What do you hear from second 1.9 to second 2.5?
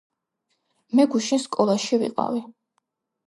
ვიყავი.